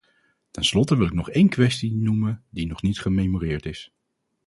Ten 0.51 0.63
slotte 0.63 0.97
wil 0.97 1.05
ik 1.05 1.13
nog 1.13 1.29
één 1.29 1.49
kwestie 1.49 1.93
noemen 1.95 2.43
die 2.49 2.67
nog 2.67 2.81
niet 2.81 2.99
gememoreerd 2.99 3.65
is. 3.65 3.93